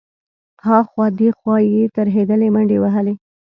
ها 0.65 0.77
خوا 0.89 1.05
دې 1.19 1.29
خوا 1.37 1.57
يې 1.71 1.83
ترهېدلې 1.97 2.47
منډې 2.55 2.77
وهلې. 2.79 3.13